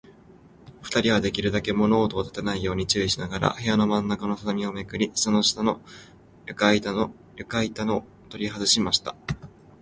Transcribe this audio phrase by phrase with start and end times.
[0.81, 5.79] ふたりは、できるだけ物音をたてないように注意しながら、部屋のまんなかの畳をめくり、その下の
[6.47, 9.15] 床板ゆかいたをとりはずしました。